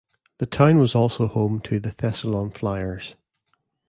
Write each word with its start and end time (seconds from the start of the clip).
The 0.39 0.47
town 0.47 0.79
was 0.79 0.95
also 0.95 1.27
home 1.27 1.59
to 1.59 1.79
the 1.79 1.91
Thessalon 1.91 2.49
Flyers. 2.57 3.13